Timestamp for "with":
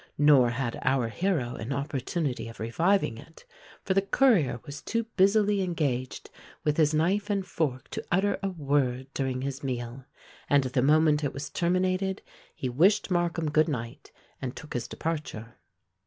6.63-6.77